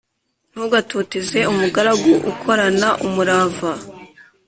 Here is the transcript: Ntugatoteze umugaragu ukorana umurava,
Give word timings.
Ntugatoteze 0.51 1.39
umugaragu 1.51 2.11
ukorana 2.31 2.89
umurava, 3.05 3.71